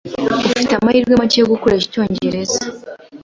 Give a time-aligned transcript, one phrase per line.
[0.47, 2.59] Dufite amahirwe make yo gukoresha icyongereza.